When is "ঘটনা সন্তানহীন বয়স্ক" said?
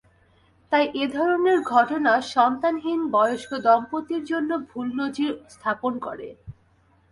1.73-3.51